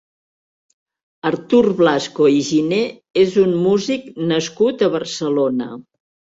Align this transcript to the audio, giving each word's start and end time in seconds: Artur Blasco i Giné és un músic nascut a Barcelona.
Artur 1.31 1.59
Blasco 1.81 2.31
i 2.37 2.41
Giné 2.49 2.81
és 3.27 3.39
un 3.45 3.55
músic 3.69 4.11
nascut 4.35 4.85
a 4.89 4.93
Barcelona. 4.99 5.73